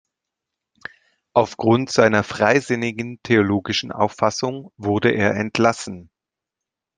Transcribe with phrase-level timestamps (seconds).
[1.33, 6.09] Auf Grund seiner freisinnigen theologischen Auffassung wurde er entlassen.